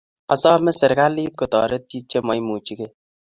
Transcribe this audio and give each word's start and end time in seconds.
asome 0.33 0.69
serikalit 0.79 1.33
kotareti 1.39 1.85
pik 1.89 2.03
chemaimuchikei 2.09 2.91